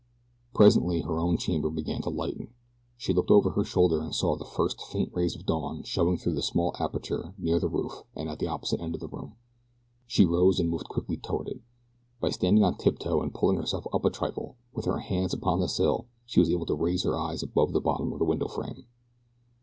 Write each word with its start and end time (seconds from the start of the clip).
Presently 0.55 1.01
her 1.01 1.19
own 1.19 1.37
chamber 1.37 1.69
began 1.69 2.01
to 2.01 2.09
lighten. 2.09 2.51
She 2.97 3.13
looked 3.13 3.29
over 3.29 3.51
her 3.51 3.63
shoulder 3.63 4.01
and 4.01 4.15
saw 4.15 4.35
the 4.35 4.43
first 4.45 4.81
faint 4.81 5.11
rays 5.13 5.35
of 5.35 5.45
dawn 5.45 5.83
showing 5.83 6.17
through 6.17 6.35
a 6.39 6.41
small 6.41 6.75
aperture 6.79 7.35
near 7.37 7.59
the 7.59 7.69
roof 7.69 8.01
and 8.15 8.27
at 8.27 8.39
the 8.39 8.47
opposite 8.47 8.81
end 8.81 8.95
of 8.95 8.99
the 9.01 9.07
room. 9.07 9.35
She 10.07 10.25
rose 10.25 10.59
and 10.59 10.71
moved 10.71 10.89
quickly 10.89 11.17
toward 11.17 11.49
it. 11.49 11.61
By 12.19 12.31
standing 12.31 12.63
on 12.63 12.77
tiptoe 12.79 13.21
and 13.21 13.31
pulling 13.31 13.57
herself 13.57 13.85
up 13.93 14.03
a 14.03 14.09
trifle 14.09 14.55
with 14.73 14.85
her 14.85 14.97
hands 15.01 15.35
upon 15.35 15.59
the 15.59 15.69
sill 15.69 16.07
she 16.25 16.39
was 16.39 16.49
able 16.49 16.65
to 16.65 16.73
raise 16.73 17.03
her 17.03 17.15
eyes 17.15 17.43
above 17.43 17.71
the 17.71 17.79
bottom 17.79 18.11
of 18.11 18.17
the 18.17 18.25
window 18.25 18.47
frame. 18.47 18.87